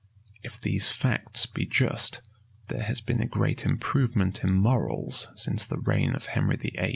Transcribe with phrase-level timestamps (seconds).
[0.41, 2.21] If these facts be just,
[2.69, 6.89] there has been a great improvement in morals since the reign of Henry VIII.